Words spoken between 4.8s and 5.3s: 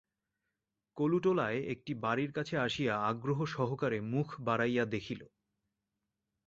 দেখিল।